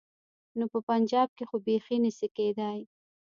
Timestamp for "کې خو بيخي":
1.37-1.97